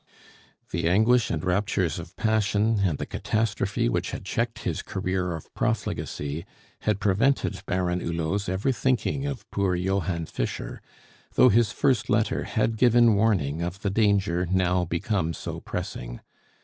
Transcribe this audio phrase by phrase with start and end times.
[0.71, 5.53] The anguish and raptures of passion and the catastrophe which had checked his career of
[5.53, 6.43] profligacy
[6.79, 10.81] had prevented Baron Hulot's ever thinking of poor Johann Fischer,
[11.35, 16.21] though his first letter had given warning of the danger now become so pressing.